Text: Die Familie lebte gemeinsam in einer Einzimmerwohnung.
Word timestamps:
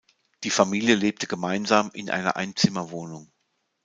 Die 0.43 0.49
Familie 0.49 0.95
lebte 0.95 1.27
gemeinsam 1.27 1.91
in 1.93 2.09
einer 2.09 2.35
Einzimmerwohnung. 2.35 3.31